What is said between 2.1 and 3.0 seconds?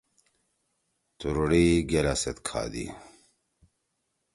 سیت کھادی۔